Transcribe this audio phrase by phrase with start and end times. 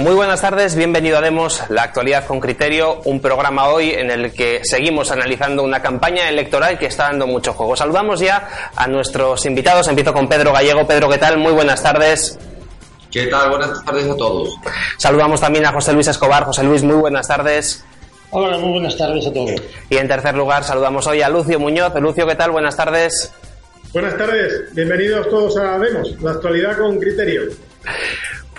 [0.00, 4.32] Muy buenas tardes, bienvenido a Demos, la actualidad con criterio, un programa hoy en el
[4.32, 7.76] que seguimos analizando una campaña electoral que está dando mucho juego.
[7.76, 10.86] Saludamos ya a nuestros invitados, empiezo con Pedro Gallego.
[10.86, 11.36] Pedro, ¿qué tal?
[11.36, 12.38] Muy buenas tardes.
[13.10, 13.50] ¿Qué tal?
[13.50, 14.56] Buenas tardes a todos.
[14.96, 16.44] Saludamos también a José Luis Escobar.
[16.44, 17.84] José Luis, muy buenas tardes.
[18.30, 19.62] Hola, muy buenas tardes a todos.
[19.90, 21.92] Y en tercer lugar saludamos hoy a Lucio Muñoz.
[22.00, 22.52] Lucio, ¿qué tal?
[22.52, 23.34] Buenas tardes.
[23.92, 27.42] Buenas tardes, bienvenidos todos a Demos, la actualidad con criterio.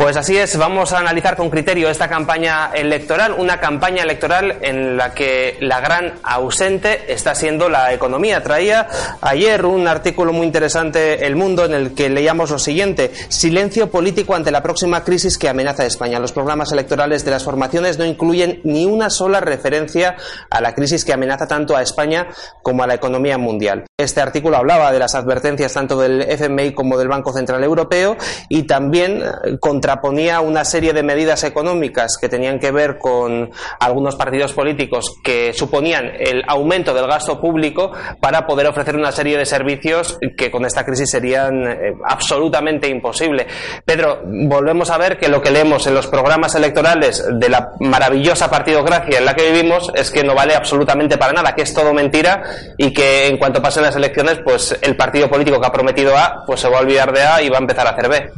[0.02, 4.98] Pues así es, vamos a analizar con criterio esta campaña electoral, una campaña electoral en
[4.98, 8.42] la que la gran ausente está siendo la economía.
[8.42, 8.88] Traía
[9.22, 14.34] ayer un artículo muy interesante El Mundo en el que leíamos lo siguiente, silencio político
[14.34, 16.20] ante la próxima crisis que amenaza a España.
[16.20, 20.16] Los programas electorales de las formaciones no incluyen ni una sola referencia
[20.50, 22.28] a la crisis que amenaza tanto a España
[22.64, 23.86] como a la economía mundial.
[24.00, 28.18] Este artículo hablaba de las advertencias tanto del FMI como del Banco Central Europeo
[28.50, 29.60] y también eh,
[29.92, 35.52] contraponía una serie de medidas económicas que tenían que ver con algunos partidos políticos que
[35.53, 40.66] suponían el aumento del gasto público para poder ofrecer una serie de servicios que con
[40.66, 43.47] esta crisis serían eh, absolutamente imposible.
[43.84, 48.50] Pedro, volvemos a ver que lo que leemos en los programas electorales de la maravillosa
[48.50, 51.94] partidocracia en la que vivimos es que no vale absolutamente para nada, que es todo
[51.94, 52.44] mentira
[52.78, 56.45] y que en cuanto pasen las elecciones, pues el partido político que ha prometido A,
[56.47, 58.31] pues se va a olvidar de A y va a empezar a hacer B.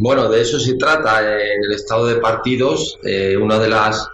[0.00, 3.00] Bueno, de eso se trata en el estado de partidos.
[3.02, 4.08] Eh, una de las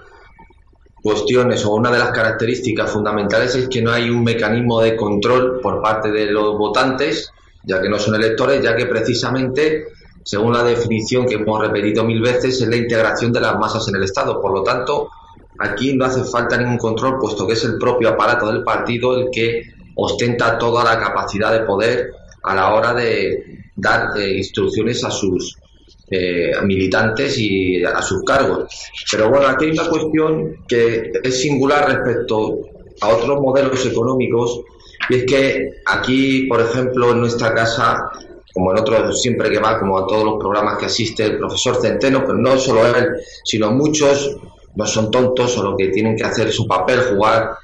[1.03, 5.61] cuestiones o una de las características fundamentales es que no hay un mecanismo de control
[5.61, 7.31] por parte de los votantes,
[7.65, 9.89] ya que no son electores, ya que precisamente,
[10.23, 13.97] según la definición que hemos repetido mil veces, es la integración de las masas en
[13.97, 14.41] el Estado.
[14.41, 15.11] Por lo tanto,
[15.59, 19.29] aquí no hace falta ningún control, puesto que es el propio aparato del partido el
[19.31, 19.65] que
[19.97, 22.11] ostenta toda la capacidad de poder
[22.43, 25.59] a la hora de dar eh, instrucciones a sus
[26.11, 28.67] eh, militantes y a sus cargos.
[29.11, 32.61] Pero bueno, aquí hay una cuestión que es singular respecto
[33.01, 34.63] a otros modelos económicos
[35.09, 38.11] y es que aquí, por ejemplo, en nuestra casa,
[38.53, 41.81] como en otros, siempre que va, como a todos los programas que asiste el profesor
[41.81, 43.09] Centeno, pero no solo él,
[43.45, 44.37] sino muchos,
[44.77, 47.57] no son tontos o lo que tienen que hacer su papel, jugar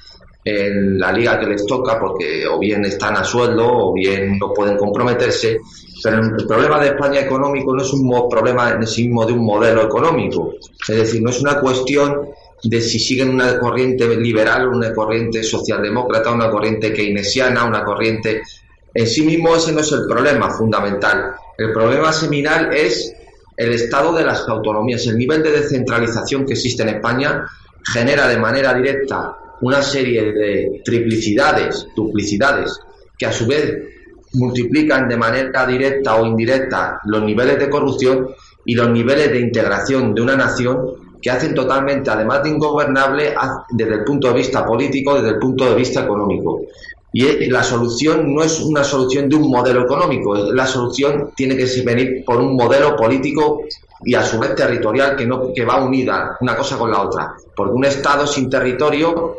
[0.43, 4.53] en la liga que les toca porque o bien están a sueldo o bien no
[4.53, 5.59] pueden comprometerse.
[6.03, 9.45] Pero el problema de España económico no es un problema en sí mismo de un
[9.45, 10.53] modelo económico.
[10.87, 12.29] Es decir, no es una cuestión
[12.63, 18.41] de si siguen una corriente liberal, una corriente socialdemócrata, una corriente keynesiana, una corriente...
[18.93, 21.33] En sí mismo ese no es el problema fundamental.
[21.57, 23.13] El problema seminal es
[23.55, 25.05] el estado de las autonomías.
[25.07, 27.45] El nivel de descentralización que existe en España
[27.93, 32.79] genera de manera directa una serie de triplicidades, duplicidades,
[33.17, 33.77] que a su vez
[34.33, 38.29] multiplican de manera directa o indirecta los niveles de corrupción
[38.65, 40.77] y los niveles de integración de una nación
[41.21, 43.33] que hacen totalmente, además de ingobernable,
[43.69, 46.61] desde el punto de vista político, desde el punto de vista económico.
[47.13, 51.65] Y la solución no es una solución de un modelo económico, la solución tiene que
[51.83, 53.61] venir por un modelo político
[54.03, 57.35] y a su vez territorial que, no, que va unida una cosa con la otra.
[57.55, 59.35] Porque un Estado sin territorio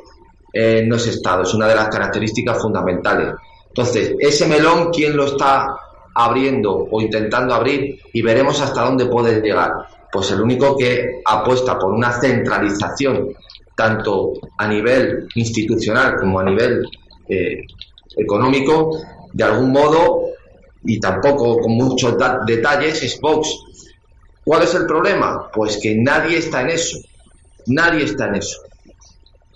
[0.53, 3.35] eh, no es Estado, es una de las características fundamentales.
[3.75, 5.67] Entonces, ese melón, ¿quién lo está
[6.15, 8.01] abriendo o intentando abrir?
[8.13, 9.73] Y veremos hasta dónde puede llegar.
[10.13, 13.31] Pues el único que apuesta por una centralización,
[13.75, 16.87] tanto a nivel institucional como a nivel
[17.27, 17.63] eh,
[18.15, 19.01] económico,
[19.33, 20.27] de algún modo,
[20.85, 22.15] y tampoco con muchos
[22.47, 23.57] detalles, es Vox.
[24.45, 25.51] ¿Cuál es el problema?
[25.51, 26.99] Pues que nadie está en eso.
[27.69, 28.61] Nadie está en eso.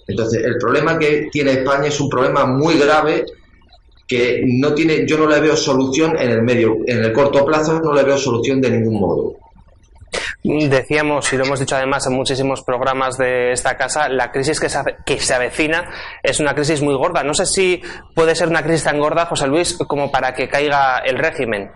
[0.06, 3.26] Entonces, el problema que tiene España es un problema muy grave
[4.06, 7.80] que no tiene, yo no le veo solución en el medio, en el corto plazo
[7.80, 9.36] no le veo solución de ningún modo.
[10.42, 14.68] Decíamos, y lo hemos dicho además en muchísimos programas de esta casa, la crisis que
[14.68, 15.90] se, que se avecina
[16.22, 17.24] es una crisis muy gorda.
[17.24, 17.82] No sé si
[18.14, 21.72] puede ser una crisis tan gorda, José Luis, como para que caiga el régimen.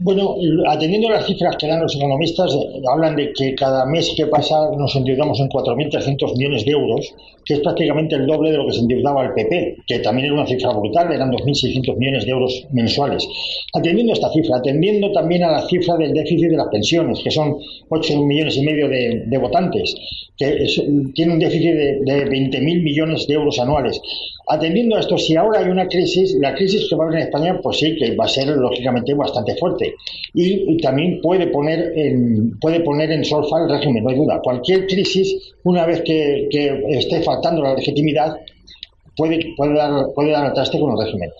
[0.00, 0.34] Bueno,
[0.66, 4.26] atendiendo a las cifras que dan los economistas, eh, hablan de que cada mes que
[4.26, 7.14] pasa nos endeudamos en 4.300 millones de euros,
[7.44, 10.34] que es prácticamente el doble de lo que se endeudaba el PP, que también era
[10.34, 13.24] una cifra brutal, eran 2.600 millones de euros mensuales.
[13.72, 17.30] Atendiendo a esta cifra, atendiendo también a la cifra del déficit de las pensiones, que
[17.30, 17.56] son
[17.88, 19.94] 8 millones y medio de, votantes,
[20.36, 20.66] que
[21.14, 24.00] tiene un déficit de, de 20.000 millones de euros anuales.
[24.46, 27.26] Atendiendo a esto, si ahora hay una crisis, la crisis que va a haber en
[27.26, 29.94] España, pues sí, que va a ser lógicamente bastante fuerte.
[30.34, 34.40] Y, también puede poner en, puede poner en solfa el régimen, no hay duda.
[34.42, 38.36] Cualquier crisis, una vez que, que esté faltando la legitimidad,
[39.16, 41.30] puede, puede, dar, puede dar traste con el régimen.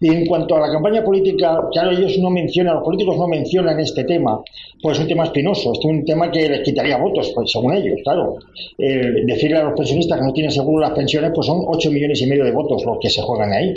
[0.00, 3.78] Y en cuanto a la campaña política, claro, ellos no mencionan, los políticos no mencionan
[3.78, 4.42] este tema,
[4.82, 8.00] pues es un tema espinoso, es un tema que les quitaría votos, pues, según ellos,
[8.02, 8.36] claro.
[8.76, 12.26] decirle a los pensionistas que no tienen seguro las pensiones, pues son 8 millones y
[12.26, 13.72] medio de votos los que se juegan ahí.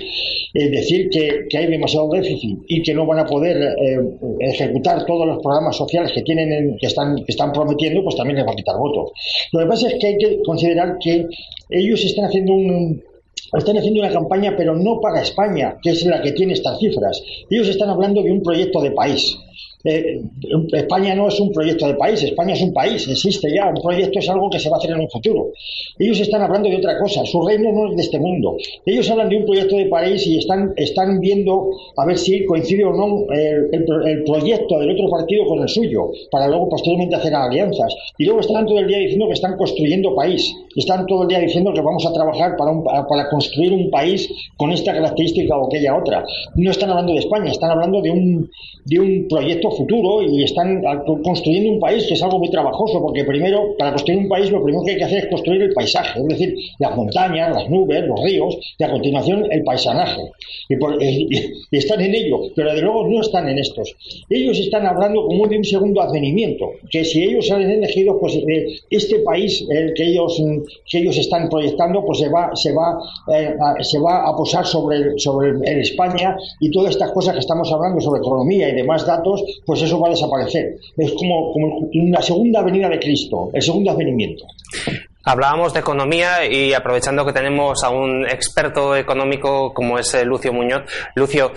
[0.54, 4.00] decir que, que, hay demasiado déficit y que no van a poder eh,
[4.40, 8.52] ejecutar todos los programas sociales que tienen están, que están prometiendo, pues también les va
[8.52, 9.12] a quitar votos.
[9.52, 11.28] Lo que pasa es que hay que considerar que
[11.70, 13.04] ellos están haciendo un
[13.54, 17.22] están haciendo una campaña, pero no para España, que es la que tiene estas cifras.
[17.50, 19.38] Ellos están hablando de un proyecto de país.
[19.84, 20.22] Eh,
[20.74, 24.20] España no es un proyecto de país, España es un país, existe ya, un proyecto
[24.20, 25.52] es algo que se va a hacer en un futuro.
[26.00, 28.58] Ellos están hablando de otra cosa, su reino no es de este mundo.
[28.86, 32.84] Ellos hablan de un proyecto de país y están, están viendo a ver si coincide
[32.84, 37.34] o no el, el, proyecto del otro partido con el suyo, para luego posteriormente hacer
[37.34, 37.96] alianzas.
[38.18, 41.40] Y luego están todo el día diciendo que están construyendo país, están todo el día
[41.40, 45.96] diciendo que vamos a trabajar para, para construir un país con esta característica o aquella
[45.96, 46.26] otra.
[46.56, 48.50] No están hablando de España, están hablando de un,
[48.86, 50.82] de un proyecto futuro y están
[51.24, 54.64] construyendo un país que es algo muy trabajoso, porque primero, para construir un país, lo
[54.64, 58.04] primero que hay que hacer es construir el paisaje, es decir, las montañas, las nubes,
[58.06, 60.22] los ríos, y a continuación el paisanaje.
[60.70, 60.76] Y,
[61.78, 63.96] están en ello, pero de luego no están en estos.
[64.30, 68.80] Ellos están hablando como de un segundo advenimiento, que si ellos salen elegidos, pues eh,
[68.90, 70.42] este país el que ellos
[70.90, 72.98] que ellos están proyectando, pues se va se va
[73.34, 77.40] eh, a, se va a posar sobre sobre el España y todas estas cosas que
[77.40, 79.35] estamos hablando sobre economía y demás datos,
[79.66, 80.76] pues eso va a desaparecer.
[80.98, 84.46] Es como, como una segunda venida de Cristo, el segundo advenimiento.
[85.28, 90.54] Hablábamos de economía y aprovechando que tenemos a un experto económico como es eh, Lucio
[90.54, 90.84] Muñoz.
[91.16, 91.52] Lucio,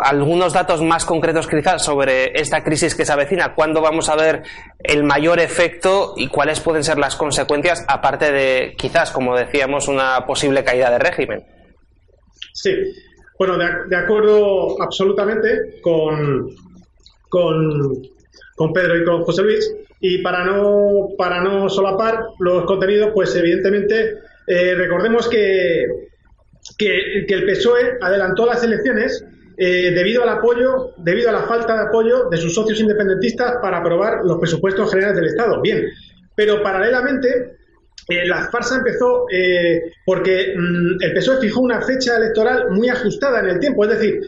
[0.00, 3.54] algunos datos más concretos quizás sobre esta crisis que se avecina.
[3.54, 4.42] ¿Cuándo vamos a ver
[4.80, 10.26] el mayor efecto y cuáles pueden ser las consecuencias, aparte de quizás, como decíamos, una
[10.26, 11.46] posible caída de régimen?
[12.52, 12.72] Sí,
[13.38, 16.48] bueno, de acuerdo absolutamente con,
[17.32, 19.74] con, Pedro y con José Luis.
[20.00, 25.86] Y para no, para no solapar los contenidos, pues evidentemente eh, recordemos que,
[26.76, 29.24] que, el PSOE adelantó las elecciones
[29.56, 33.78] eh, debido al apoyo, debido a la falta de apoyo de sus socios independentistas para
[33.78, 35.60] aprobar los presupuestos generales del Estado.
[35.62, 35.86] Bien,
[36.34, 37.56] pero paralelamente
[38.08, 39.26] eh, la farsa empezó
[40.04, 44.20] porque mm, el PSOE fijó una fecha electoral muy ajustada en el tiempo, es decir,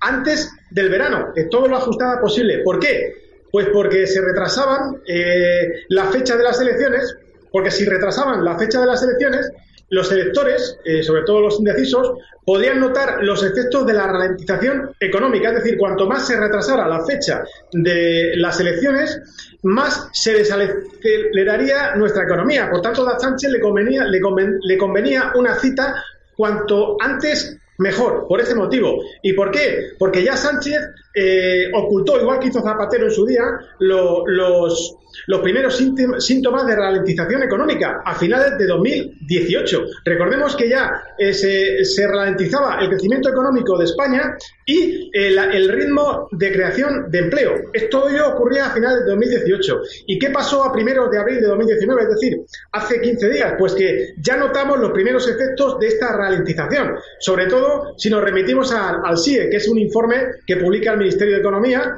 [0.00, 2.58] antes del verano, todo lo ajustada posible.
[2.58, 3.14] ¿Por qué?
[3.50, 7.16] Pues porque se retrasaban eh, la fecha de las elecciones,
[7.50, 9.50] porque si retrasaban la fecha de las elecciones,
[9.90, 12.12] los electores, eh, sobre todo los indecisos,
[12.46, 15.48] podrían notar los efectos de la ralentización económica.
[15.48, 19.20] Es decir, cuanto más se retrasara la fecha de las elecciones,
[19.62, 22.70] más se desaceleraría nuestra economía.
[22.70, 25.96] Por tanto, a Sánchez le convenía, le convenía una cita
[26.36, 29.02] cuanto antes mejor, por ese motivo.
[29.22, 29.94] ¿Y por qué?
[29.98, 30.78] Porque ya Sánchez
[31.14, 33.42] eh, ocultó, igual que hizo Zapatero en su día,
[33.78, 35.76] los, los primeros
[36.18, 39.84] síntomas de ralentización económica a finales de 2018.
[40.04, 44.36] Recordemos que ya eh, se, ralentizaba el crecimiento económico de España
[44.66, 47.54] y el, el, ritmo de creación de empleo.
[47.72, 49.80] Esto ello ocurría a finales de 2018.
[50.06, 52.02] ¿Y qué pasó a primeros de abril de 2019?
[52.02, 52.40] Es decir,
[52.72, 53.54] hace 15 días.
[53.58, 56.94] Pues que ya notamos los primeros efectos de esta ralentización.
[57.18, 61.34] Sobre todo si nos remitimos al, CIE, que es un informe que publica el Ministerio
[61.34, 61.96] de Economía,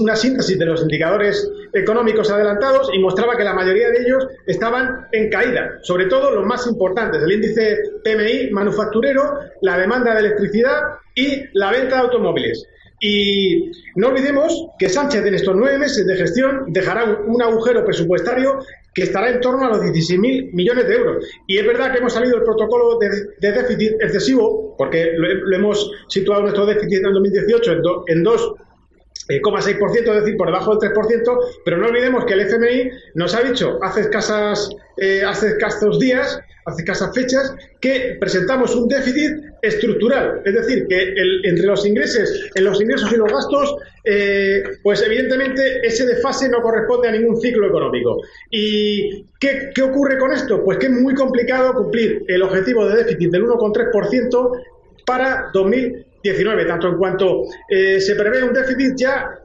[0.00, 5.06] una síntesis de los indicadores económicos adelantados y mostraba que la mayoría de ellos estaban
[5.12, 10.80] en caída, sobre todo los más importantes, el índice PMI manufacturero, la demanda de electricidad
[11.14, 12.66] y la venta de automóviles.
[13.00, 18.60] Y no olvidemos que Sánchez en estos nueve meses de gestión dejará un, agujero presupuestario
[18.94, 21.26] que estará en torno a los 16.000 millones de euros.
[21.46, 23.10] Y es verdad que hemos salido del protocolo de,
[23.40, 28.54] déficit excesivo, porque lo, hemos situado nuestro déficit en 2018 en, en dos
[29.28, 33.42] 6%, es decir, por debajo del 3%, pero no olvidemos que el FMI nos ha
[33.42, 40.42] dicho hace escasas, eh, hace escasos días, hace escasas fechas, que presentamos un déficit estructural,
[40.44, 45.86] es decir, que entre los ingresos, en los ingresos y los gastos, eh, pues evidentemente
[45.86, 48.20] ese desfase no corresponde a ningún ciclo económico.
[48.50, 50.62] ¿Y qué, qué ocurre con esto?
[50.64, 54.62] Pues que es muy complicado cumplir el objetivo de déficit del 1,3%
[55.04, 59.38] para 2020 19, tanto en cuanto eh, se prevé un déficit ya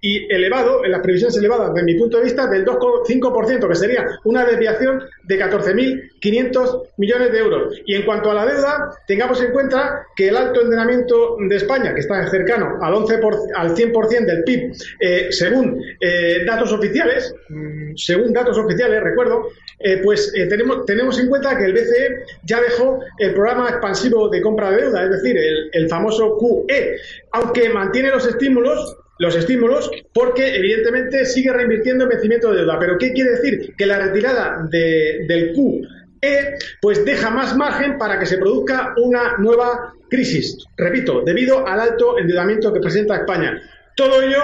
[0.00, 4.06] y elevado, en las previsiones elevadas, desde mi punto de vista, del 2,5%, que sería
[4.24, 7.80] una desviación de 14.500 millones de euros.
[7.84, 11.94] Y en cuanto a la deuda, tengamos en cuenta que el alto endeudamiento de España,
[11.94, 13.20] que está cercano al, 11
[13.56, 19.48] al 100% del PIB, eh, según eh, datos oficiales, mm, según datos oficiales, recuerdo,
[19.80, 24.40] eh, pues tenemos, tenemos en cuenta que el BCE ya dejó el programa expansivo de
[24.40, 26.96] compra de deuda, es decir, el, el famoso QE,
[27.32, 32.78] aunque mantiene los estímulos los estímulos porque evidentemente sigue reinvirtiendo en vencimiento de deuda.
[32.78, 33.74] Pero ¿qué quiere decir?
[33.76, 39.94] Que la retirada del QE pues deja más margen para que se produzca una nueva
[40.08, 40.64] crisis.
[40.76, 43.60] Repito, debido al alto endeudamiento que presenta España.
[43.96, 44.40] Todo ello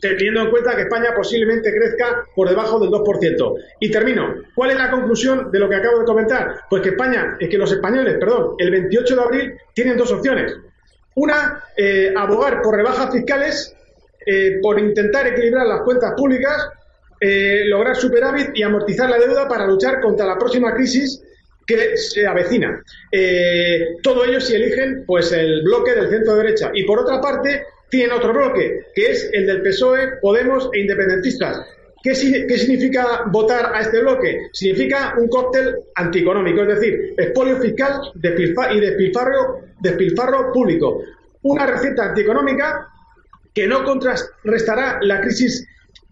[0.00, 3.54] teniendo en cuenta que España posiblemente crezca por debajo del 2%.
[3.80, 4.34] Y termino.
[4.54, 6.60] ¿Cuál es la conclusión de lo que acabo de comentar?
[6.68, 10.54] Pues que España, es que los españoles, perdón, el 28 de abril tienen dos opciones.
[11.14, 13.74] Una, eh, abogar por rebajas fiscales
[14.26, 16.68] eh, por intentar equilibrar las cuentas públicas,
[17.20, 21.22] eh, lograr superávit y amortizar la deuda para luchar contra la próxima crisis
[21.66, 22.82] que se avecina.
[23.10, 26.70] Eh, todo ello si eligen pues el bloque del centro derecha.
[26.74, 31.64] Y por otra parte, tienen otro bloque, que es el del PSOE, Podemos e independentistas.
[32.02, 32.10] ¿Qué,
[32.46, 34.48] ¿Qué, significa votar a este bloque?
[34.52, 41.02] Significa un cóctel antieconómico, es decir, expolio fiscal y despilfarro, despilfarro público.
[41.42, 42.90] Una receta antieconómica
[43.54, 45.66] que no contrarrestará la crisis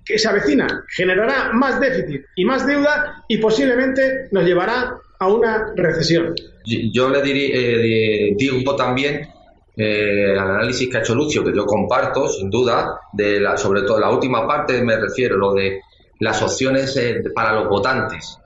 [0.04, 5.72] que se avecina, generará más déficit y más deuda y posiblemente nos llevará a una
[5.76, 6.34] recesión.
[6.64, 9.28] Yo le eh, digo también
[9.76, 13.82] eh, al análisis que ha hecho Lucio, que yo comparto, sin duda, de la, sobre
[13.82, 15.80] todo la última parte, me refiero, lo de
[16.20, 18.38] las opciones eh, para los votantes.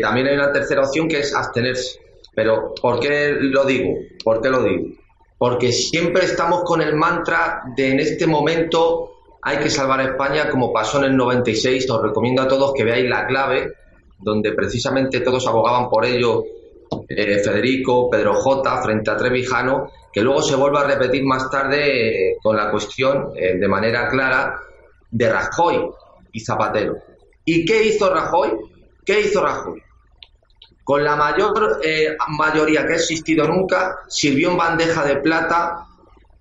[0.00, 2.00] también hay una tercera opción que es abstenerse.
[2.34, 3.94] Pero, ¿por qué lo digo?
[4.24, 5.01] ¿Por qué lo digo?
[5.42, 9.10] Porque siempre estamos con el mantra de en este momento
[9.42, 11.90] hay que salvar a España como pasó en el 96.
[11.90, 13.72] Os recomiendo a todos que veáis la clave,
[14.20, 16.44] donde precisamente todos abogaban por ello,
[17.08, 22.28] eh, Federico, Pedro J, frente a Trevijano, que luego se vuelve a repetir más tarde
[22.28, 24.60] eh, con la cuestión eh, de manera clara
[25.10, 25.90] de Rajoy
[26.30, 26.98] y Zapatero.
[27.44, 28.50] ¿Y qué hizo Rajoy?
[29.04, 29.82] ¿Qué hizo Rajoy?
[30.84, 35.86] Con la mayor eh, mayoría que ha existido nunca, sirvió en bandeja de plata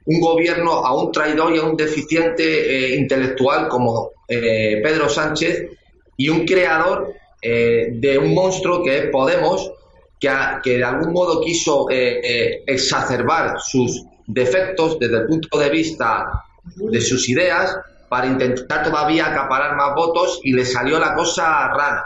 [0.05, 5.69] un gobierno a un traidor y a un deficiente eh, intelectual como eh, Pedro Sánchez
[6.17, 9.71] y un creador de un monstruo que es Podemos,
[10.19, 10.29] que,
[10.63, 16.27] que de algún modo quiso exacerbar sus defectos desde el punto de vista
[16.75, 17.75] de sus ideas
[18.09, 22.03] para intentar todavía acaparar más votos y le salió la cosa rana.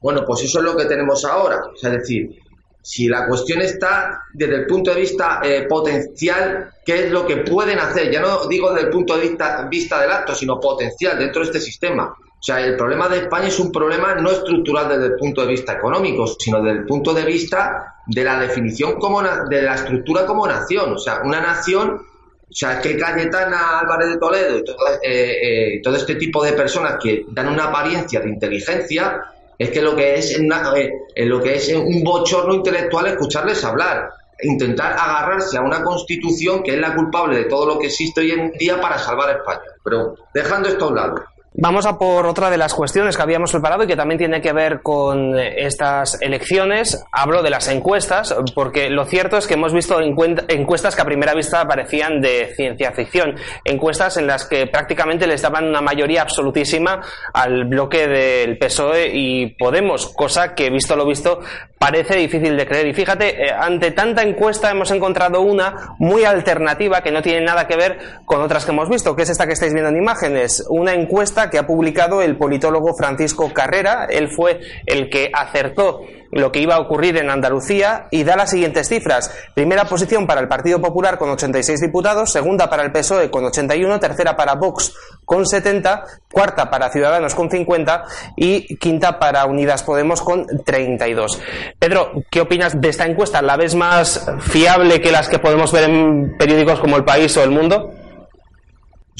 [0.00, 1.60] Bueno, pues eso es lo que tenemos ahora.
[1.74, 2.40] es decir,
[2.82, 7.38] si la cuestión está desde el punto de vista eh, potencial, ¿qué es lo que
[7.38, 8.10] pueden hacer?
[8.10, 11.48] Ya no digo desde el punto de vista, vista del acto, sino potencial dentro de
[11.48, 12.14] este sistema.
[12.40, 15.48] O sea, el problema de España es un problema no estructural desde el punto de
[15.48, 20.24] vista económico, sino desde el punto de vista de la definición como de la estructura
[20.24, 20.94] como nación.
[20.94, 25.80] O sea, una nación, o sea, que Cayetana Álvarez de Toledo y todo, eh, eh,
[25.82, 29.22] todo este tipo de personas que dan una apariencia de inteligencia,
[29.60, 34.08] es que lo que es, eh, lo que es un bochorno intelectual escucharles hablar,
[34.42, 38.30] intentar agarrarse a una constitución que es la culpable de todo lo que existe hoy
[38.30, 39.60] en día para salvar a España.
[39.84, 41.24] Pero dejando esto a un lado.
[41.52, 44.52] Vamos a por otra de las cuestiones que habíamos preparado y que también tiene que
[44.52, 47.04] ver con estas elecciones.
[47.10, 51.34] Hablo de las encuestas, porque lo cierto es que hemos visto encuestas que a primera
[51.34, 53.34] vista parecían de ciencia ficción.
[53.64, 57.00] Encuestas en las que prácticamente les daban una mayoría absolutísima
[57.34, 61.40] al bloque del PSOE y Podemos, cosa que, visto lo visto,
[61.80, 62.86] parece difícil de creer.
[62.86, 67.66] Y fíjate, eh, ante tanta encuesta hemos encontrado una muy alternativa que no tiene nada
[67.66, 70.64] que ver con otras que hemos visto, que es esta que estáis viendo en imágenes.
[70.68, 74.06] Una encuesta que ha publicado el politólogo Francisco Carrera.
[74.10, 76.00] Él fue el que acertó
[76.32, 79.34] lo que iba a ocurrir en Andalucía y da las siguientes cifras.
[79.54, 83.98] Primera posición para el Partido Popular con 86 diputados, segunda para el PSOE con 81,
[83.98, 84.94] tercera para Vox
[85.24, 88.04] con 70, cuarta para Ciudadanos con 50
[88.36, 91.40] y quinta para Unidas Podemos con 32.
[91.78, 93.42] Pedro, ¿qué opinas de esta encuesta?
[93.42, 97.42] ¿La ves más fiable que las que podemos ver en periódicos como El País o
[97.42, 97.92] El Mundo?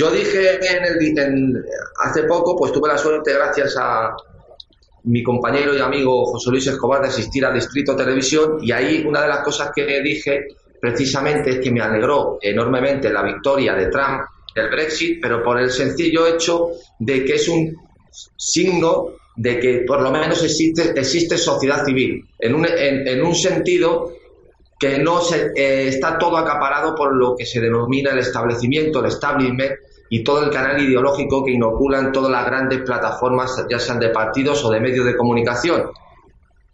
[0.01, 1.63] Yo dije en el,
[2.03, 4.17] hace poco, pues tuve la suerte, gracias a
[5.05, 9.21] mi compañero y amigo José Luis Escobar, de asistir a Distrito Televisión y ahí una
[9.21, 14.23] de las cosas que dije precisamente es que me alegró enormemente la victoria de Trump
[14.55, 17.77] del Brexit, pero por el sencillo hecho de que es un
[18.39, 24.15] signo de que por lo menos existe, existe sociedad civil, en un, en, un sentido
[24.79, 29.07] que no se, eh, está todo acaparado por lo que se denomina el establecimiento, el
[29.07, 29.73] establishment
[30.13, 34.63] y todo el canal ideológico que inoculan todas las grandes plataformas, ya sean de partidos
[34.65, 35.85] o de medios de comunicación.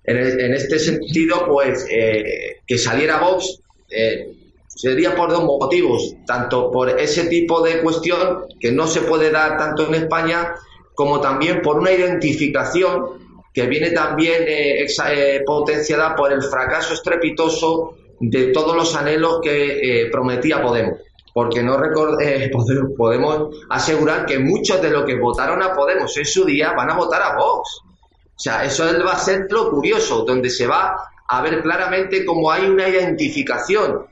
[0.03, 4.33] En, este sentido, pues eh, que saliera Vox eh,
[4.69, 9.59] sería por dos motivos, tanto por ese tipo de cuestión que no se puede dar
[9.59, 10.55] tanto en España,
[10.95, 17.97] como también por una identificación que viene también eh, eh, potenciada por el fracaso estrepitoso
[18.19, 21.01] de todos los anhelos que prometía Podemos.
[21.37, 26.47] Porque no podemos, podemos asegurar que muchos de los que votaron a Podemos en su
[26.47, 27.83] día van a votar a Vox.
[27.85, 30.97] O sea, eso va a ser lo curioso, donde se va
[31.29, 34.07] a ver claramente cómo hay una identificación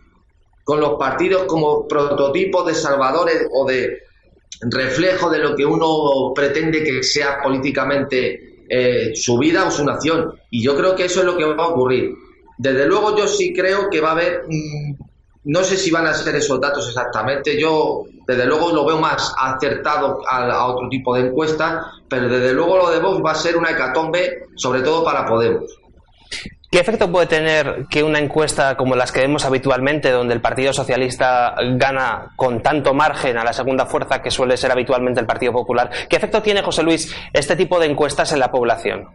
[0.64, 4.02] con los partidos como prototipos de salvadores o de
[4.60, 10.38] reflejo de lo que uno pretende que sea políticamente eh, su vida o su nación.
[10.50, 12.12] Y yo creo que eso es lo que va a ocurrir.
[12.58, 15.03] Desde luego yo sí creo que va a haber, mm,
[15.44, 19.34] no sé si van a ser esos datos exactamente, yo desde luego lo veo más
[19.38, 23.34] acertado a, a otro tipo de encuestas, pero desde luego lo de Vox va a
[23.34, 25.64] ser una hecatombe, sobre todo para Podemos.
[26.74, 30.72] ¿Qué efecto puede tener que una encuesta como las que vemos habitualmente, donde el Partido
[30.72, 35.52] Socialista gana con tanto margen a la segunda fuerza que suele ser habitualmente el Partido
[35.52, 39.08] Popular, qué efecto tiene, José Luis, este tipo de encuestas en la población?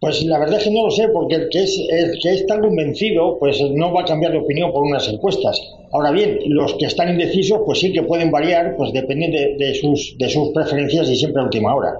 [0.00, 2.46] Pues la verdad es que no lo sé, porque el que es, el que es
[2.46, 5.60] tan convencido, pues no va a cambiar de opinión por unas encuestas.
[5.92, 10.16] Ahora bien, los que están indecisos, pues sí que pueden variar, pues dependiendo de, sus,
[10.18, 11.98] de sus preferencias y siempre a última hora.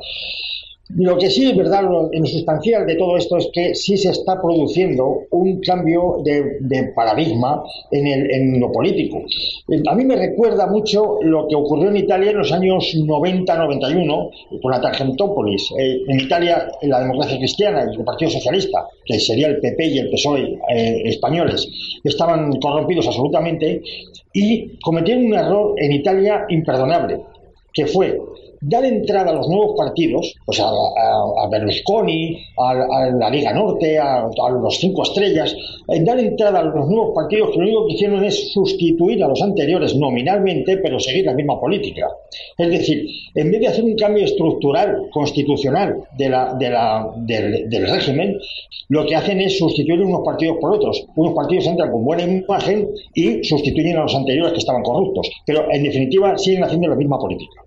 [0.96, 4.40] Lo que sí es verdad, en sustancial de todo esto es que sí se está
[4.40, 9.22] produciendo un cambio de, paradigma en, el, en, lo político.
[9.86, 14.70] A mí me recuerda mucho lo que ocurrió en Italia en los años 90-91 con
[14.70, 15.70] la Targentópolis.
[15.78, 19.98] Eh, en Italia, la democracia cristiana y el Partido Socialista, que sería el PP y
[19.98, 21.68] el PSOE eh, españoles,
[22.02, 23.82] estaban corrompidos absolutamente
[24.32, 27.20] y cometieron un error en Italia imperdonable,
[27.74, 28.18] que fue
[28.60, 30.70] dar entrada a los nuevos partidos, pues a,
[31.50, 34.28] Berlusconi, a, la Liga Norte, a,
[34.62, 35.54] los cinco estrellas,
[36.00, 39.40] dar entrada a los nuevos partidos que lo único que hicieron es sustituir a los
[39.42, 42.06] anteriores nominalmente, pero seguir la misma política.
[42.56, 46.34] Es decir, en vez de hacer un cambio estructural, constitucional del,
[47.66, 48.38] del régimen,
[48.88, 51.04] lo que hacen es sustituir unos partidos por otros.
[51.16, 55.30] Unos partidos entran con buena imagen y sustituyen a los anteriores que estaban corruptos.
[55.46, 57.62] Pero en definitiva siguen haciendo la misma política.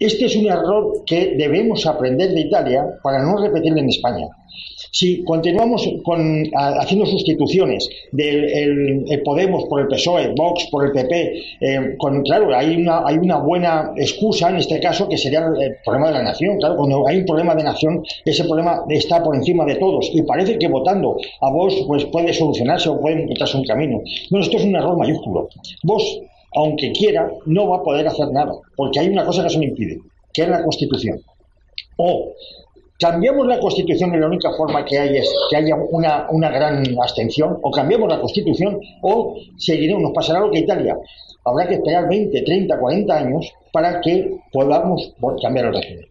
[0.00, 4.28] Este es un error que debemos aprender de Italia para no repetirlo en España.
[4.90, 11.96] Si continuamos con, haciendo sustituciones del Podemos por el PSOE, Vox por el PP, eh,
[11.98, 16.08] con, claro, hay una, hay una buena excusa en este caso que sería el problema
[16.08, 16.58] de la nación.
[16.58, 20.22] Claro, cuando hay un problema de nación, ese problema está por encima de todos y
[20.22, 24.00] parece que votando a Vox pues, puede solucionarse o puede encontrarse un camino.
[24.30, 25.48] Bueno, esto es un error mayúsculo.
[25.82, 26.20] Vox
[26.58, 29.62] aunque quiera, no va a poder hacer nada, porque hay una cosa que se lo
[29.62, 30.00] impide,
[30.32, 31.20] que es la Constitución.
[31.96, 32.32] O
[32.98, 36.82] cambiamos la Constitución y la única forma que hay es que haya una, una gran
[37.00, 40.96] abstención, o cambiamos la Constitución, o seguiremos, nos pasará lo que Italia.
[41.44, 46.06] Habrá que esperar 20, 30, 40 años para que podamos cambiar el régimen.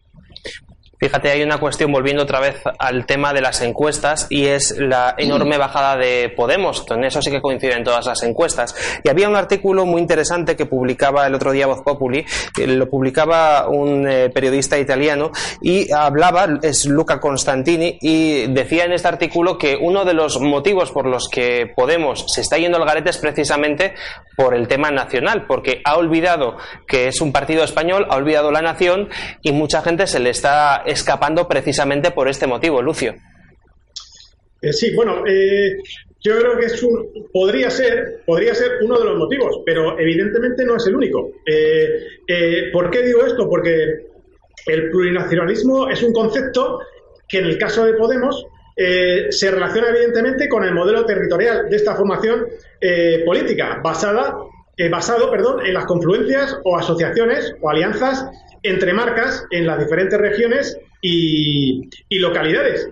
[0.98, 5.14] Fíjate, hay una cuestión volviendo otra vez al tema de las encuestas y es la
[5.16, 6.84] enorme bajada de Podemos.
[6.90, 8.74] En eso sí que coinciden todas las encuestas.
[9.04, 12.26] Y había un artículo muy interesante que publicaba el otro día Voz Populi,
[12.66, 15.30] lo publicaba un eh, periodista italiano
[15.62, 20.90] y hablaba, es Luca Constantini, y decía en este artículo que uno de los motivos
[20.90, 23.94] por los que Podemos se está yendo al garete es precisamente
[24.36, 26.56] por el tema nacional, porque ha olvidado
[26.86, 29.08] que es un partido español, ha olvidado la nación
[29.42, 33.14] y mucha gente se le está escapando precisamente por este motivo, Lucio.
[34.60, 35.76] Eh, sí, bueno, eh,
[36.20, 40.64] yo creo que es un, podría ser podría ser uno de los motivos, pero evidentemente
[40.64, 41.30] no es el único.
[41.46, 43.48] Eh, ¿Por qué digo esto?
[43.48, 44.06] Porque
[44.66, 46.80] el plurinacionalismo es un concepto
[47.28, 48.46] que en el caso de Podemos
[48.76, 52.46] se relaciona evidentemente con el modelo territorial de esta formación
[53.24, 54.36] política basada
[54.88, 58.24] basado perdón, en las confluencias o asociaciones o alianzas
[58.62, 61.88] entre marcas en las diferentes regiones y,
[62.18, 62.88] localidades.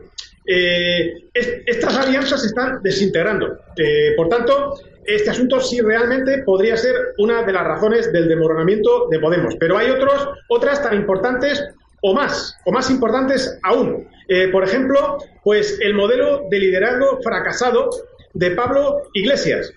[0.49, 3.59] eh, estas alianzas se están desintegrando.
[3.77, 4.75] Eh, por tanto,
[5.07, 9.55] este asunto sí realmente podría ser una de las razones del desmoronamiento de Podemos.
[9.59, 11.65] Pero hay otros, otras tan importantes
[12.03, 14.09] o más, o más importantes aún.
[14.29, 17.91] Eh, por ejemplo, pues el modelo de liderazgo fracasado
[18.35, 19.73] de Pablo Iglesias.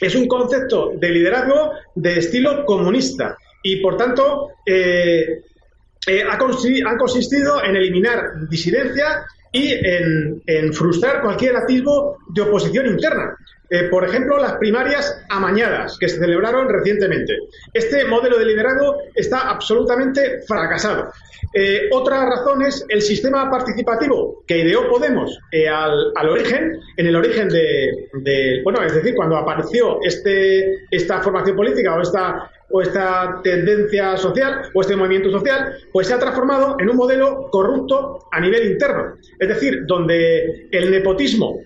[0.00, 5.42] Es un concepto de liderazgo de estilo comunista y, por tanto, eh,
[6.06, 9.26] eh, ha, consistido en eliminar disidencia
[9.56, 13.34] y en, frustrar cualquier atisbo de oposición interna.
[13.68, 17.36] Eh, por ejemplo, las primarias amañadas que se celebraron recientemente.
[17.72, 21.10] Este modelo de liderazgo está absolutamente fracasado.
[21.52, 27.16] Eh, otra razón es el sistema participativo que ideó Podemos eh, al, origen, en el
[27.16, 33.40] origen de, bueno, es decir, cuando apareció este, esta formación política o esta, o esta
[33.42, 38.40] tendencia social o este movimiento social, pues se ha transformado en un modelo corrupto a
[38.40, 39.14] nivel interno.
[39.38, 41.60] Es decir, donde el nepotismo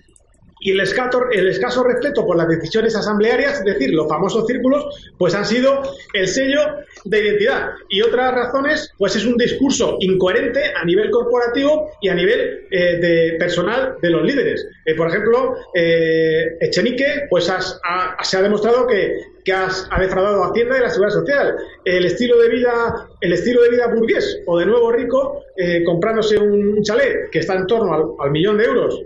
[0.61, 5.11] y el escaso, el escaso respeto por las decisiones asamblearias, es decir, los famosos círculos,
[5.17, 5.81] pues han sido
[6.13, 6.61] el sello
[7.03, 7.71] de identidad.
[7.89, 12.97] Y otras razones, pues es un discurso incoherente a nivel corporativo y a nivel eh,
[12.97, 14.67] de personal de los líderes.
[14.85, 20.81] Eh, por ejemplo, eh, Echenique, pues se ha demostrado que, ha defraudado a Hacienda y
[20.81, 21.55] la Seguridad Social.
[21.83, 25.43] El estilo de vida, el estilo de vida burgués o de nuevo rico,
[25.83, 29.01] comprándose un chalet que está en torno al millón de euros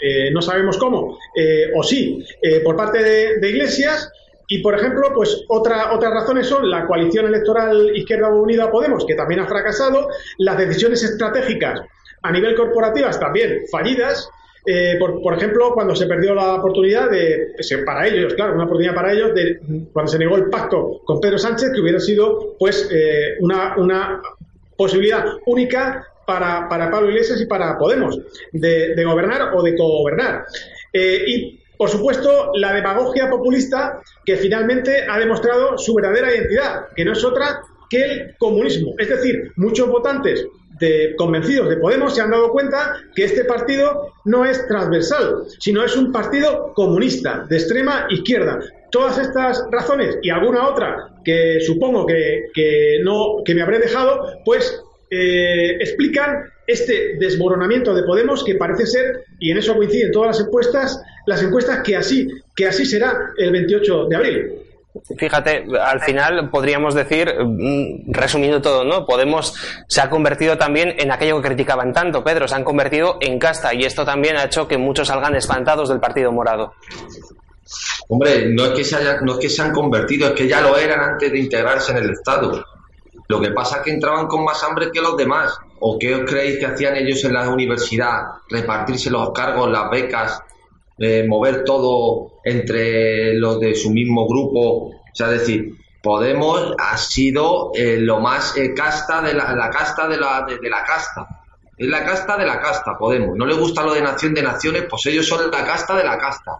[0.00, 3.02] eh, no sabemos cómo, eh, o sí, eh, por parte
[3.38, 4.12] de, Iglesias.
[4.50, 9.14] Y, por ejemplo, pues otra, otras razones son la coalición electoral Izquierda Unida Podemos, que
[9.14, 10.08] también ha fracasado,
[10.38, 11.82] las decisiones estratégicas
[12.22, 14.30] a nivel corporativas también fallidas,
[14.98, 17.54] por, ejemplo, cuando se perdió la oportunidad de,
[17.86, 19.60] para ellos, claro, una oportunidad para ellos, de
[19.92, 22.88] cuando se negó el pacto con Pedro Sánchez, que hubiera sido, pues,
[23.40, 24.20] una, una
[24.76, 28.20] posibilidad única para, para Pablo Iglesias y para Podemos,
[28.52, 30.44] de, gobernar o de cogobernar.
[30.92, 37.06] Eh, y, por supuesto, la demagogia populista que finalmente ha demostrado su verdadera identidad, que
[37.06, 38.92] no es otra que el comunismo.
[38.98, 40.46] Es decir, muchos votantes
[40.78, 45.82] de, convencidos de Podemos se han dado cuenta que este partido no es transversal, sino
[45.82, 48.60] es un partido comunista, de extrema izquierda.
[48.90, 54.26] Todas estas razones y alguna otra que supongo que, que no, que me habré dejado,
[54.44, 60.36] pues eh, explican este desmoronamiento de Podemos que parece ser, y en eso coinciden todas
[60.36, 64.52] las encuestas, las encuestas que así, que así será el 28 de abril.
[65.16, 69.06] Fíjate, al final podríamos decir, mm, resumiendo todo, ¿no?
[69.06, 69.54] Podemos
[69.86, 73.72] se ha convertido también en aquello que criticaban tanto, Pedro, se han convertido en casta
[73.74, 76.74] y esto también ha hecho que muchos salgan espantados del Partido Morado.
[78.08, 80.76] Hombre, no es que se no es que se han convertido, es que ya lo
[80.76, 82.64] eran antes de integrarse en el Estado.
[83.28, 85.56] Lo que pasa es que entraban con más hambre que los demás.
[85.80, 88.22] ¿O qué os creéis que hacían ellos en la universidad?
[88.48, 90.40] Repartirse los cargos, las becas,
[90.98, 94.86] eh, mover todo entre los de su mismo grupo.
[94.86, 100.16] O sea, decir, Podemos ha sido eh, lo más eh, casta de la, casta de
[100.16, 101.26] la, de la casta.
[101.76, 103.36] Es la casta de la casta, Podemos.
[103.36, 106.16] No le gusta lo de nación de naciones, pues ellos son la casta de la
[106.16, 106.58] casta.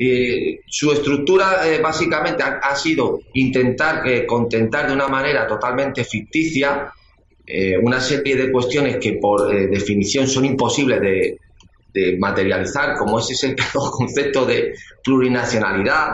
[0.00, 6.92] Eh, su estructura eh, básicamente ha, sido intentar eh, contentar de una manera totalmente ficticia
[7.82, 11.38] una serie de cuestiones que por definición son imposibles de,
[12.18, 16.10] materializar, como es ese concepto de plurinacionalidad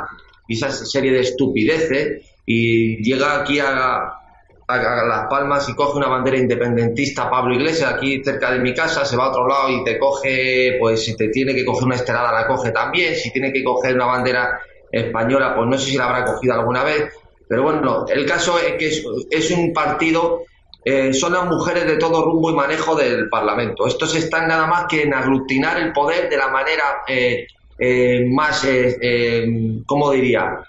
[0.46, 4.12] y esa serie de estupideces, y llega aquí a,
[4.66, 9.16] Las Palmas y coge una bandera independentista Pablo Iglesias aquí cerca de mi casa, se
[9.16, 12.32] va a otro lado y te coge, pues si te tiene que coger una estelada
[12.32, 14.58] la coge también, si tiene que coger una bandera
[14.90, 17.12] española, pues no sé si la habrá cogido alguna vez,
[17.48, 18.88] pero bueno, el caso es que
[19.30, 20.44] es, un partido,
[20.84, 23.86] eh, son las mujeres de todo rumbo y manejo del Parlamento.
[23.86, 27.46] Estos están nada más que en aglutinar el poder de la manera eh,
[27.78, 28.66] eh, más,
[29.86, 30.60] ¿cómo diría?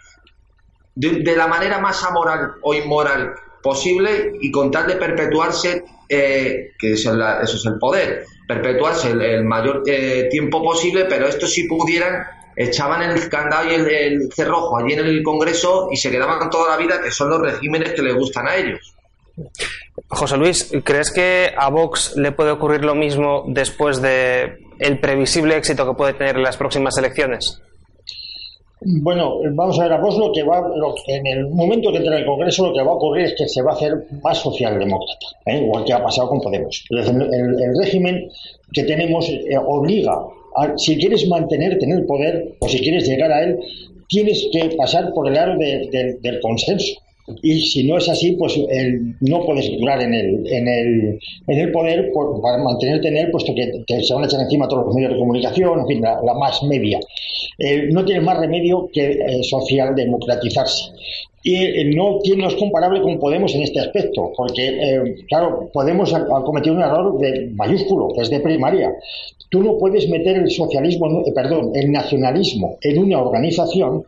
[0.95, 3.33] De, la manera más amoral o inmoral
[3.65, 9.81] posible y con tal de perpetuarse, eh, que eso es, el poder, perpetuarse el, mayor
[9.87, 14.99] eh, tiempo posible, pero esto si pudieran, echaban el candado y el, cerrojo allí en
[14.99, 18.47] el Congreso y se quedaban toda la vida, que son los regímenes que les gustan
[18.47, 18.93] a ellos.
[20.09, 25.57] José Luis, ¿crees que a Vox le puede ocurrir lo mismo después de el previsible
[25.57, 27.63] éxito que puede tener en las próximas elecciones?
[28.81, 30.61] Bueno, vamos a ver, a vos lo que va,
[31.07, 33.47] en el momento que entre en el Congreso, lo que va a ocurrir es que
[33.47, 35.59] se va a hacer más socialdemócrata, ¿eh?
[35.63, 36.83] igual que ha pasado con Podemos.
[36.89, 38.29] El, régimen
[38.73, 40.19] que tenemos eh, obliga,
[40.57, 43.59] a, si quieres mantenerte en el poder o si quieres llegar a él,
[44.09, 46.95] tienes que pasar por el aro del consenso.
[47.41, 48.55] Y si no es así, pues
[49.21, 52.11] no puedes durar en el, en el, en el poder
[52.41, 55.13] para mantenerte en él, puesto que te, se van a echar encima todos los medios
[55.13, 56.99] de comunicación, en fin, la, más media.
[57.57, 60.91] Eh, no tiene más remedio que eh, social democratizarse.
[61.41, 66.25] Y eh, no, no es comparable con Podemos en este aspecto, porque, claro, Podemos ha,
[66.43, 68.93] cometido un error de mayúsculo, que es de primaria.
[69.49, 74.05] Tú no puedes meter el socialismo, perdón, el nacionalismo en una organización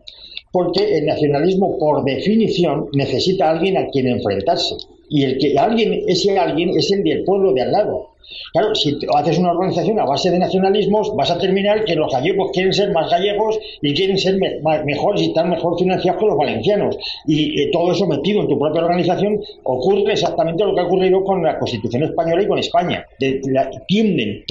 [0.51, 4.75] porque el nacionalismo, por definición, necesita a alguien a quien enfrentarse.
[5.09, 8.09] Y el que alguien, ese alguien es el del pueblo de al lado.
[8.51, 12.51] Claro, si haces una organización a base de nacionalismos, vas a terminar que los gallegos
[12.53, 14.37] quieren ser más gallegos y quieren ser
[14.85, 16.97] mejores y estar mejor financiados que los valencianos.
[17.25, 21.23] Y eh, todo eso metido en tu propia organización ocurre exactamente lo que ha ocurrido
[21.23, 23.05] con la Constitución española y con España.
[23.87, 24.43] tienden,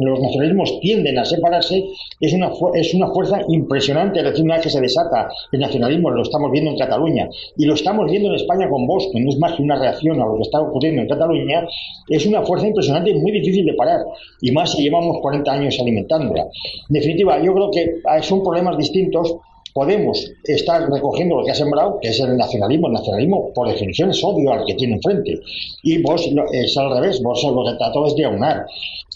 [0.00, 1.84] los nacionalismos tienden a separarse,
[2.20, 4.20] es una, es una fuerza impresionante.
[4.20, 7.64] Es decir, una vez que se desata el nacionalismo, lo estamos viendo en Cataluña y
[7.64, 10.26] lo estamos viendo en España con Vox, que no es más que una reacción a
[10.26, 11.66] lo que está ocurriendo en Cataluña,
[12.08, 14.00] es una fuerza impresionante muy difícil de parar,
[14.40, 16.42] y más si llevamos 40 años alimentándola.
[16.42, 19.36] En definitiva, yo creo que son problemas distintos.
[19.76, 22.86] Podemos estar recogiendo lo que ha sembrado, que es el nacionalismo.
[22.86, 25.38] El nacionalismo, por definición, es odio al que tiene enfrente.
[25.82, 28.64] Y vos es al revés, vos lo que trató es de aunar.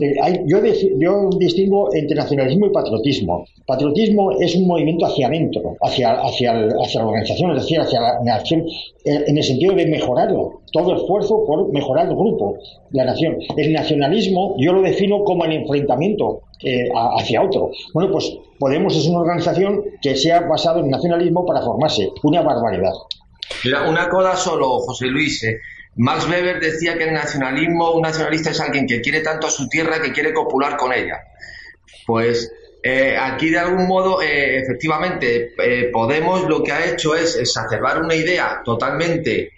[0.00, 0.58] Eh, yo,
[0.98, 3.46] yo distingo entre nacionalismo y patriotismo.
[3.66, 8.20] Patriotismo es un movimiento hacia adentro, hacia, hacia, hacia la organización, es decir, hacia la
[8.22, 8.60] nación,
[9.06, 12.58] eh, en el sentido de mejorarlo, todo esfuerzo por mejorar el grupo,
[12.90, 13.38] la nación.
[13.56, 17.70] El nacionalismo yo lo defino como el enfrentamiento eh, hacia otro.
[17.94, 22.10] Bueno, pues Podemos es una organización que se ha basado en nacionalismo para formarse.
[22.22, 22.92] Una barbaridad.
[23.88, 25.42] Una cosa solo, José Luis.
[25.96, 29.66] Max Weber decía que el nacionalismo, un nacionalista es alguien que quiere tanto a su
[29.66, 31.20] tierra que quiere copular con ella.
[32.06, 37.36] Pues eh, aquí de algún modo, eh, efectivamente, eh, Podemos lo que ha hecho es
[37.36, 39.52] exacerbar una idea totalmente,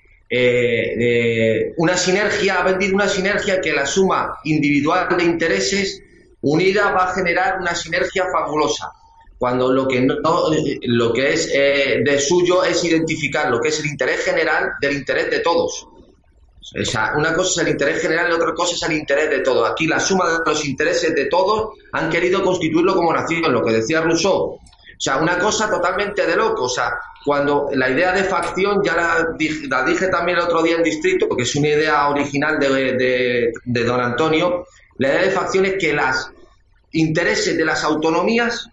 [1.76, 6.02] una sinergia, ha vendido una sinergia que la suma individual de intereses
[6.42, 8.92] unida va a generar una sinergia fabulosa.
[9.38, 10.50] Cuando lo que, no,
[10.82, 15.30] lo que es de suyo es identificar lo que es el interés general del interés
[15.30, 15.88] de todos.
[16.80, 19.40] O sea, una cosa es el interés general y otra cosa es el interés de
[19.40, 19.68] todos.
[19.68, 23.72] Aquí la suma de los intereses de todos han querido constituirlo como nación, lo que
[23.72, 24.32] decía Rousseau.
[24.32, 24.60] O
[24.96, 26.64] sea, una cosa totalmente de loco.
[26.64, 26.92] O sea,
[27.24, 31.42] cuando la idea de facción, ya la dije, también el otro día en Distrito, porque
[31.42, 34.64] es una idea original de, de don Antonio,
[35.02, 36.30] la idea de facción es que los
[36.92, 38.68] intereses de las autonomías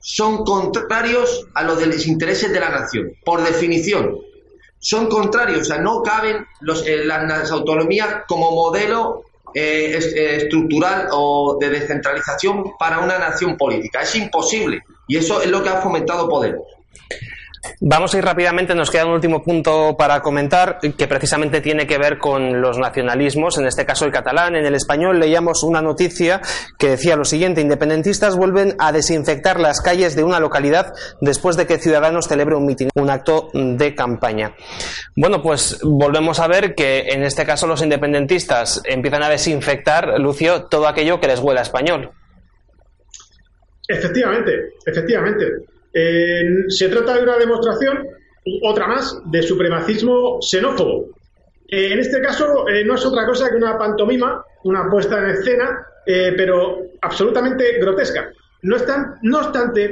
[0.00, 4.18] son contrarios a los de los intereses de la nación, por definición
[4.80, 6.46] son contrarios, o sea, no caben
[6.86, 14.00] eh, las, autonomías como modelo eh, eh, estructural o de descentralización para una nación política.
[14.00, 14.82] Es imposible.
[15.06, 16.66] Y eso es lo que ha fomentado Podemos.
[17.80, 21.98] Vamos a ir rápidamente, nos queda un último punto para comentar que precisamente tiene que
[21.98, 24.56] ver con los nacionalismos, en este caso el catalán.
[24.56, 26.40] En el español leíamos una noticia
[26.78, 31.66] que decía lo siguiente, independentistas vuelven a desinfectar las calles de una localidad después de
[31.66, 34.54] que Ciudadanos celebre un acto de campaña.
[35.14, 40.64] Bueno, pues volvemos a ver que en este caso los independentistas empiezan a desinfectar, Lucio,
[40.64, 42.10] todo aquello que les huela español.
[43.86, 44.52] Efectivamente,
[44.86, 48.06] efectivamente se trata de una demostración,
[48.62, 51.10] otra más, de supremacismo xenófobo.
[51.68, 55.86] en este caso eh, no es otra cosa que una pantomima, una puesta en escena,
[56.06, 58.30] eh, pero absolutamente grotesca.
[58.62, 58.76] No,
[59.22, 59.84] no obstante,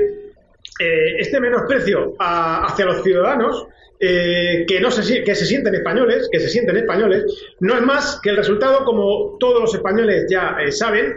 [0.81, 3.67] eh, este menosprecio hacia los ciudadanos
[4.01, 7.25] que, no se, que se sienten españoles, que se sienten españoles,
[7.59, 11.17] no es más que el resultado, como todos los españoles ya saben,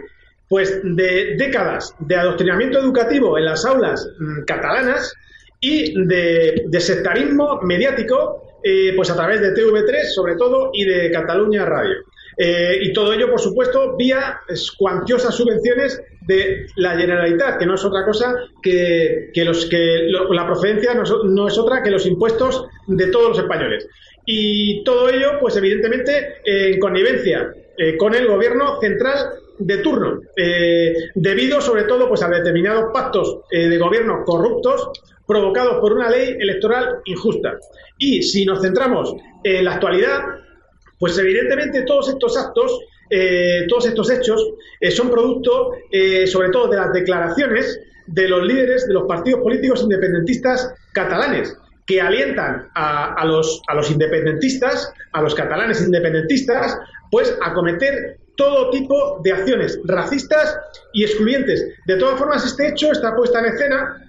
[0.52, 5.14] pues de décadas de adoctrinamiento educativo en las aulas mm, catalanas
[5.58, 11.64] y de, sectarismo mediático, eh, pues a través de TV3 sobre todo y de Cataluña
[11.64, 11.94] Radio.
[12.36, 14.40] Eh, y todo ello, por supuesto, vía
[14.76, 20.92] cuantiosas subvenciones de la Generalitat, que no es otra cosa que, los que la procedencia
[20.92, 23.88] no es, otra que los impuestos de todos los españoles.
[24.26, 29.30] Y todo ello, pues evidentemente, en connivencia eh, con el gobierno central
[29.66, 34.90] de turno, eh, debido sobre todo pues, a determinados pactos eh, de gobierno corruptos
[35.26, 37.58] provocados por una ley electoral injusta.
[37.98, 40.20] Y si nos centramos en la actualidad,
[40.98, 44.54] pues evidentemente todos estos actos, eh, todos estos hechos
[44.90, 45.72] son producto
[46.26, 52.00] sobre todo de las declaraciones de los líderes de los partidos políticos independentistas catalanes, que
[52.00, 56.78] alientan a, a, los, a los independentistas, a los catalanes independentistas,
[57.10, 60.58] pues a cometer todo tipo de acciones racistas
[60.92, 61.64] y excluyentes.
[61.86, 64.02] De todas formas, este hecho, esta puesta en escena,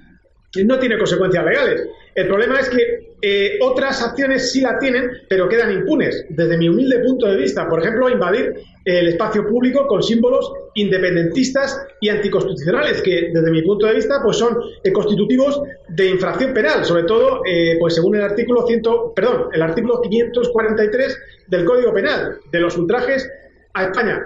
[0.66, 1.88] no tiene consecuencias legales.
[2.16, 6.26] El problema es que eh, otras acciones sí la tienen, pero quedan impunes.
[6.30, 8.54] Desde mi humilde punto de vista, por ejemplo, invadir
[8.86, 14.38] el espacio público con símbolos independentistas y anticonstitucionales, que desde mi punto de vista, pues
[14.38, 18.82] son eh, constitutivos de infracción penal, sobre todo, eh, pues según el artículo 100,
[19.16, 23.28] perdón, el artículo 543 del Código Penal de los ultrajes
[23.74, 24.22] a España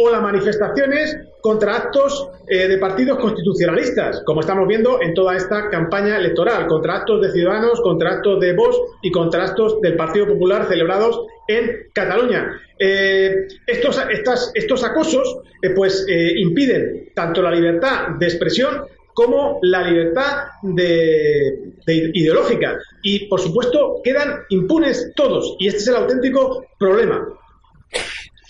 [0.00, 5.68] o las manifestaciones contra actos eh, de partidos constitucionalistas, como estamos viendo en toda esta
[5.70, 10.28] campaña electoral, contra actos de ciudadanos, contra actos de Vox y contra actos del Partido
[10.28, 12.60] Popular celebrados en Cataluña.
[12.78, 18.84] Eh, estos, estas, estos acosos eh, pues impiden tanto la libertad de expresión
[19.14, 22.78] como la libertad de, ideológica.
[23.02, 25.56] Y, por supuesto, quedan impunes todos.
[25.58, 27.26] Y este es el auténtico problema.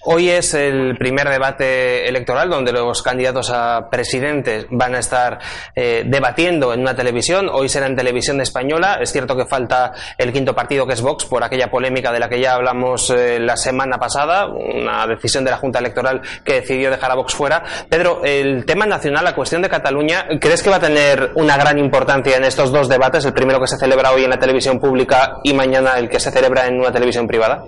[0.02, 5.40] Hoy es el primer debate electoral donde los candidatos a presidentes van a estar
[5.74, 7.50] eh, debatiendo en una televisión.
[7.52, 9.00] Hoy será en televisión española.
[9.02, 12.28] Es cierto que falta el quinto partido que es Vox por aquella polémica de la
[12.28, 16.92] que ya hablamos eh, la semana pasada, una decisión de la Junta Electoral que decidió
[16.92, 17.64] dejar a Vox fuera.
[17.88, 21.76] Pedro, el tema nacional, la cuestión de Cataluña, ¿crees que va a tener una gran
[21.76, 23.24] importancia en estos dos debates?
[23.24, 26.30] El primero que se celebra hoy en la televisión pública y mañana el que se
[26.30, 27.64] celebra en una televisión privada.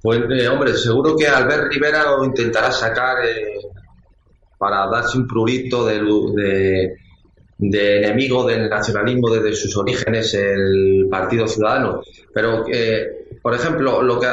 [0.00, 3.58] Pues, eh, hombre, seguro que Albert Rivera lo intentará sacar eh,
[4.56, 6.94] para darse un prurito de,
[7.58, 12.02] de, enemigo del nacionalismo desde sus orígenes, el Partido Ciudadano.
[12.32, 14.28] Pero, eh, por ejemplo, lo que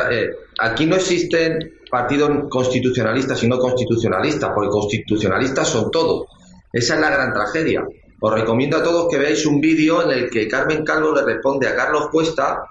[0.60, 6.28] aquí no existen partidos constitucionalistas y no constitucionalistas, porque constitucionalistas son todos.
[6.72, 7.84] Esa es la gran tragedia.
[8.20, 11.68] Os recomiendo a todos que veáis un vídeo en el que Carmen Calvo le responde
[11.68, 12.66] a Carlos Cuesta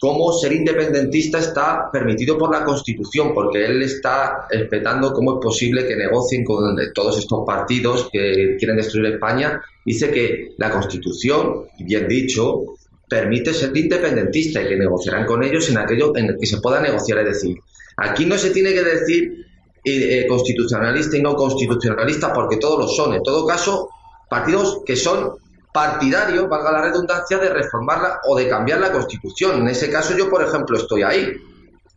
[0.00, 5.86] cómo ser independentista está permitido por la Constitución, porque él está respetando cómo es posible
[5.86, 9.60] que negocien con todos estos partidos que quieren destruir España.
[9.84, 12.64] Dice que la Constitución, bien dicho,
[13.08, 16.80] permite ser independentista y que negociarán con ellos en aquello en el que se pueda
[16.80, 17.18] negociar.
[17.20, 17.56] Es decir,
[17.96, 19.46] aquí no se tiene que decir
[19.84, 23.14] eh, eh, constitucionalista y no constitucionalista porque todos lo son.
[23.14, 23.88] En todo caso,
[24.28, 25.34] partidos que son
[25.74, 29.58] partidario, valga la redundancia, de reformarla o de cambiar la Constitución.
[29.58, 31.32] En ese caso yo, por ejemplo, estoy ahí,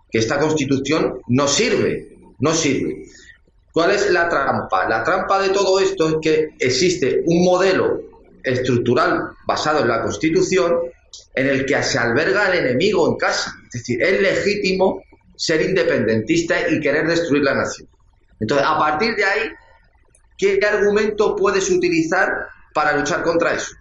[0.09, 3.05] que esta Constitución no sirve, no sirve.
[3.71, 4.89] ¿Cuál es la trampa?
[4.89, 8.01] La trampa de todo esto es que existe un modelo
[8.41, 10.73] estructural basado en la Constitución
[11.35, 13.53] en el que se alberga el enemigo en casa.
[13.65, 15.03] Es decir, es legítimo
[15.35, 17.87] ser independentista y querer destruir la nación.
[18.39, 19.49] Entonces, a partir de ahí,
[20.35, 23.73] ¿qué argumento puedes utilizar para luchar contra eso.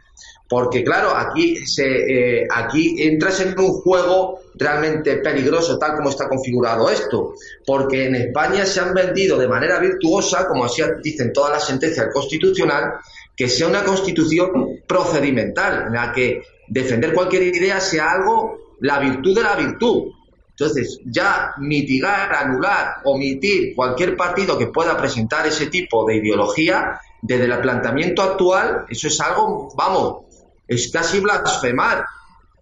[0.48, 6.26] Porque claro, aquí, se, eh, aquí entras en un juego realmente peligroso tal como está
[6.26, 7.35] configurado esto.
[7.66, 12.06] Porque en España se han vendido de manera virtuosa, como así dicen todas las sentencias
[12.11, 12.94] constitucional,
[13.37, 19.37] que sea una constitución procedimental, en la que defender cualquier idea sea algo, la virtud
[19.37, 20.04] de la virtud.
[20.52, 27.45] Entonces, ya mitigar, anular, omitir cualquier partido que pueda presentar ese tipo de ideología desde
[27.47, 30.25] el planteamiento actual, eso es algo, vamos,
[30.67, 32.05] es casi blasfemar.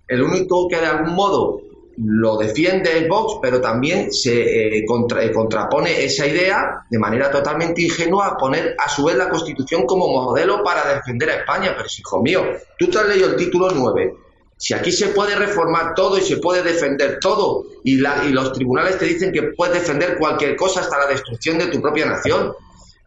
[0.08, 1.60] El único que de algún modo
[1.96, 4.84] lo defiende es Vox, pero también se eh, eh,
[5.32, 10.08] contrapone esa idea de manera totalmente ingenua a poner a su vez la Constitución como
[10.08, 11.74] modelo para defender a España.
[11.76, 12.42] Pero, hijo mío,
[12.78, 14.14] tú te has leído el título 9.
[14.56, 18.52] Si aquí se puede reformar todo y se puede defender todo, y, la, y los
[18.52, 22.54] tribunales te dicen que puedes defender cualquier cosa hasta la destrucción de tu propia nación.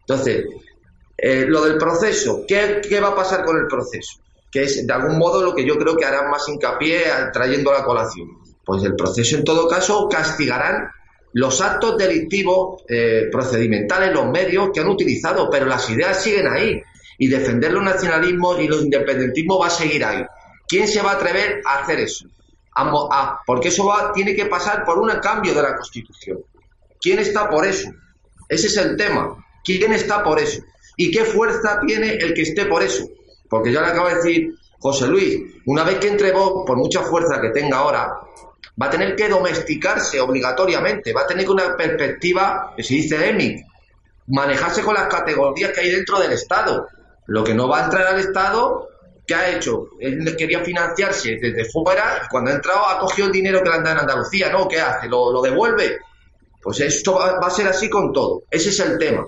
[0.00, 0.44] Entonces,
[1.20, 4.20] eh, lo del proceso, ¿qué, va a pasar con el proceso?
[4.50, 7.02] Que es de algún modo lo que yo creo que harán más hincapié
[7.32, 8.28] trayendo la colación.
[8.64, 10.88] Pues el proceso, en todo caso, castigarán
[11.32, 16.80] los actos delictivos eh, procedimentales, los medios que han utilizado, pero las ideas siguen ahí.
[17.18, 20.24] Y defender los nacionalismos y los independentismos va a seguir ahí.
[20.68, 22.26] ¿Quién se va a atrever a hacer eso?
[22.76, 26.38] Ah, porque eso va, tiene que pasar por un cambio de la Constitución.
[27.00, 27.90] ¿Quién está por eso?
[28.48, 29.44] Ese es el tema.
[29.64, 30.62] ¿Quién está por eso?
[31.00, 33.08] ¿Y qué fuerza tiene el que esté por eso?
[33.48, 37.02] Porque ya le acabo de decir José Luis, una vez que entre vos, por mucha
[37.02, 38.12] fuerza que tenga ahora,
[38.80, 43.62] va a tener que domesticarse obligatoriamente, va a tener una perspectiva, que se dice EMI,
[44.26, 46.88] manejarse con las categorías que hay dentro del Estado.
[47.26, 48.88] Lo que no va a entrar al Estado,
[49.24, 49.90] ¿qué ha hecho?
[50.00, 53.76] Él quería financiarse desde fuera y cuando ha entrado ha cogido el dinero que le
[53.76, 54.66] han dado en Andalucía, ¿no?
[54.66, 55.08] ¿Qué hace?
[55.08, 55.98] ¿Lo, lo devuelve?
[56.60, 58.42] Pues esto va a ser así con todo.
[58.50, 59.24] Ese es el tema.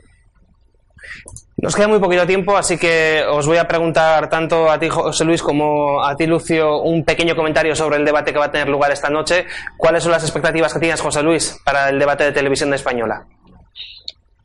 [1.63, 5.27] Nos queda muy poquito tiempo, así que os voy a preguntar tanto a ti, José
[5.27, 8.69] Luis, como a ti, Lucio, un pequeño comentario sobre el debate que va a tener
[8.71, 9.45] lugar esta noche.
[9.77, 13.27] ¿Cuáles son las expectativas que tienes, José Luis, para el debate de televisión española?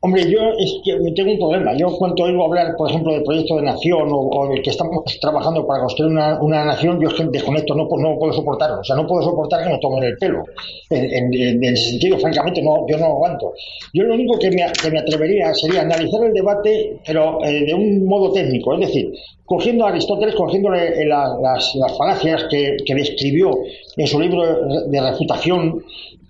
[0.06, 1.76] Hombre, yo es que tengo un problema.
[1.76, 5.66] Yo cuando oigo hablar, por ejemplo, del proyecto de nación o, del que estamos trabajando
[5.66, 8.82] para construir una, nación, yo es que desconecto, no, no puedo soportarlo.
[8.82, 10.44] O sea, no puedo soportar que nos tomen el pelo.
[10.90, 13.52] En, ese sentido, francamente, no, yo no aguanto.
[13.92, 17.74] Yo lo único que me, que me atrevería sería analizar el debate, pero eh, de
[17.74, 18.74] un modo técnico.
[18.74, 19.12] Es decir,
[19.44, 23.50] cogiendo a Aristóteles, cogiéndole las, las, falacias que, que describió
[23.96, 24.44] en su libro
[24.86, 25.82] de refutación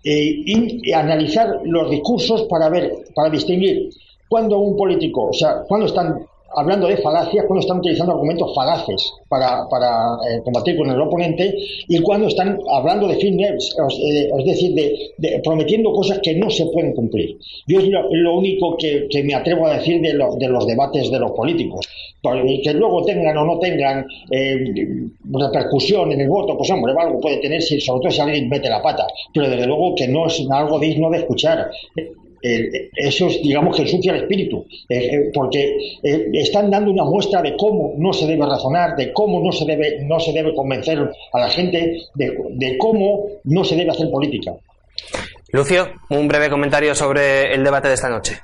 [0.08, 3.90] eh, y, analizar los discursos para ver, para distinguir
[4.28, 6.24] cuando un político, o sea, cuando están
[6.56, 11.54] hablando de falacias, cuando están utilizando argumentos falaces para, para eh, combatir con el oponente
[11.86, 16.64] y cuando están hablando de fitness, eh, es decir, de, prometiendo cosas que no se
[16.66, 17.36] pueden cumplir.
[17.66, 21.32] Yo es lo, único que, me atrevo a decir de, de, los debates de los
[21.32, 21.86] políticos.
[22.62, 24.74] Que luego tengan o no tengan eh,
[25.30, 28.82] repercusión en el voto, pues hombre, algo puede tener, sobre todo si alguien mete la
[28.82, 31.70] pata, pero desde luego que no es algo digno de escuchar
[32.94, 37.42] eso es, digamos, que ensucia el espíritu, eh, eh, porque eh, están dando una muestra
[37.42, 40.98] de cómo no se debe razonar, de cómo no se debe, no se debe convencer
[41.32, 44.52] a la gente, de, cómo no se debe hacer política.
[45.52, 48.38] Lucio, un breve comentario sobre el debate de esta noche.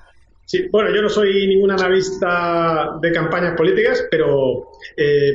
[0.45, 4.69] Sí, bueno, yo no soy ningún analista de campañas políticas, pero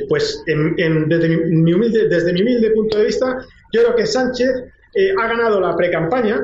[0.08, 3.38] pues desde, mi, humilde, desde mi humilde punto de vista,
[3.72, 4.48] yo creo que Sánchez
[5.18, 6.40] ha ganado la pre-campaña.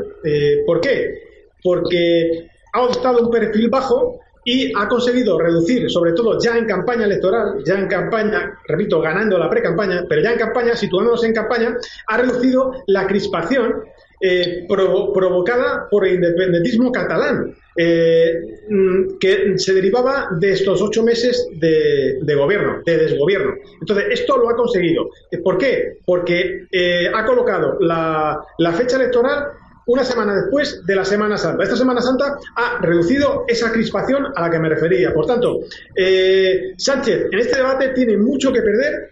[0.66, 1.23] ¿Por qué?
[1.64, 7.06] Porque ha adoptado un perfil bajo y ha conseguido reducir, sobre todo ya en campaña
[7.06, 11.74] electoral, ya en campaña, repito, ganando la pre-campaña, pero ya en campaña, situándonos en campaña,
[12.08, 13.84] ha reducido la crispación
[14.20, 18.34] eh, provocada por el independentismo catalán, eh,
[18.68, 23.54] mm, que se derivaba de estos ocho meses de, gobierno, de desgobierno.
[23.80, 25.08] Entonces, esto lo ha conseguido.
[25.42, 25.98] ¿Por qué?
[26.04, 29.46] Porque eh, ha colocado la fecha electoral
[29.86, 31.62] una semana después de la Semana Santa.
[31.62, 35.12] Esta Semana Santa ha reducido esa crispación a la que me refería.
[35.12, 35.60] Por tanto,
[35.94, 39.10] eh, Sánchez en este debate tiene mucho que perder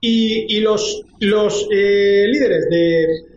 [0.00, 2.68] y, los, los eh, líderes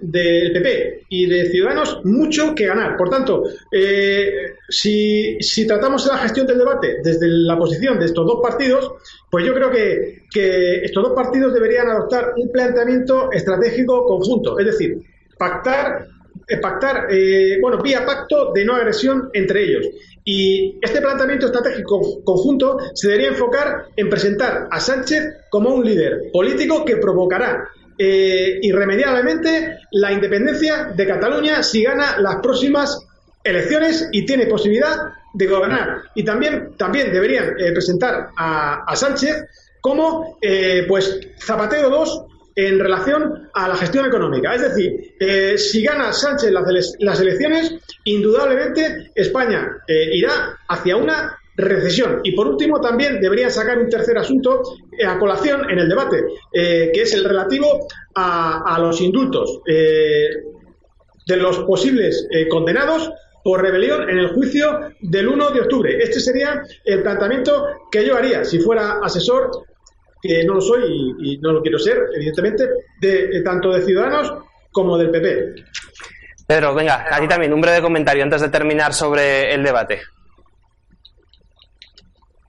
[0.02, 2.96] del PP y de Ciudadanos mucho que ganar.
[2.98, 8.26] Por tanto, eh, si, si, tratamos la gestión del debate desde la posición de estos
[8.26, 8.92] dos partidos,
[9.30, 14.66] pues yo creo que, que estos dos partidos deberían adoptar un planteamiento estratégico conjunto, es
[14.68, 15.02] decir,
[15.38, 16.08] pactar
[16.62, 19.88] pactar, eh, bueno, vía pacto de no agresión entre ellos.
[20.24, 26.32] Y este planteamiento estratégico conjunto se debería enfocar en presentar a Sánchez como un líder
[26.32, 27.68] político que provocará
[27.98, 33.00] eh, irremediablemente la independencia de Cataluña si gana las próximas
[33.44, 34.96] elecciones y tiene posibilidad
[35.34, 36.04] de gobernar.
[36.14, 39.46] Y también, también deberían eh, presentar a, Sánchez
[39.82, 40.38] como
[40.88, 42.26] pues Zapatero 2
[42.56, 44.54] en relación a la gestión económica.
[44.56, 52.22] Es decir, eh, si gana Sánchez las, elecciones, indudablemente España eh, irá hacia una recesión.
[52.24, 54.62] Y por último, también deberían sacar un tercer asunto
[54.98, 61.38] eh, a colación en el debate, que es el relativo a, a los indultos de
[61.38, 63.12] los posibles condenados
[63.44, 65.98] por rebelión en el juicio del 1 de octubre.
[66.02, 69.52] Este sería el planteamiento que yo haría si fuera asesor
[70.22, 72.68] que no lo soy y, no lo quiero ser, evidentemente,
[73.00, 74.34] de, tanto de Ciudadanos
[74.72, 75.56] como del PP.
[76.48, 80.02] Pedro, venga, a ti también un breve comentario antes de terminar sobre el debate.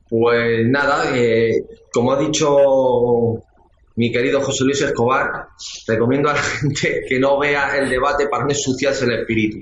[0.09, 3.43] Pues nada, eh, como ha dicho
[3.97, 5.49] mi querido José Luis Escobar,
[5.87, 9.59] recomiendo a la gente que no vea el debate para no ensuciarse el espíritu.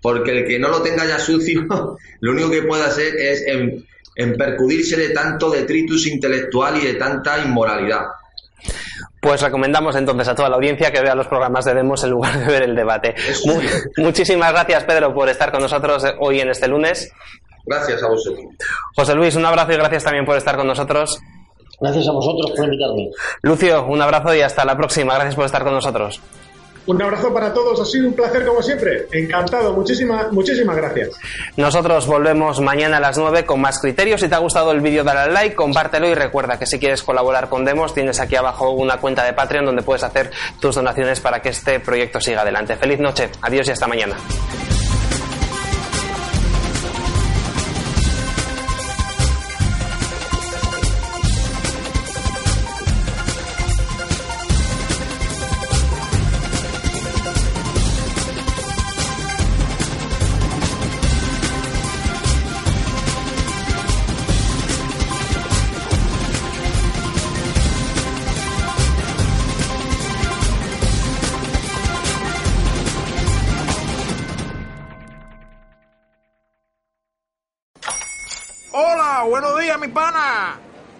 [0.00, 1.66] Porque el que no lo tenga ya sucio,
[2.20, 3.86] lo único que puede hacer es en
[4.36, 8.06] percudirse de tanto detritus intelectual y de tanta inmoralidad.
[9.20, 12.38] Pues recomendamos entonces a toda la audiencia que vea los programas de Demos en lugar
[12.38, 13.14] de ver el debate.
[13.98, 17.12] muchísimas gracias, Pedro, por estar con nosotros hoy en este lunes.
[17.66, 18.46] Gracias a vosotros.
[18.96, 21.20] José Luis, un abrazo y gracias también por estar con nosotros.
[21.80, 23.10] Gracias a vosotros por invitarme.
[23.42, 25.14] Lucio, un abrazo y hasta la próxima.
[25.14, 26.20] Gracias por estar con nosotros.
[26.90, 29.06] Un abrazo para todos, ha sido un placer como siempre.
[29.12, 31.10] Encantado, muchísimas, muchísimas gracias.
[31.56, 34.20] Nosotros volvemos mañana a las 9 con más criterios.
[34.20, 37.04] Si te ha gustado el vídeo, dale al like, compártelo y recuerda que si quieres
[37.04, 41.20] colaborar con Demos, tienes aquí abajo una cuenta de Patreon donde puedes hacer tus donaciones
[41.20, 42.74] para que este proyecto siga adelante.
[42.74, 44.16] Feliz noche, adiós y hasta mañana.